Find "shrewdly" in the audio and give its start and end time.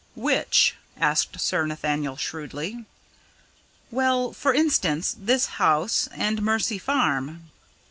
2.17-2.85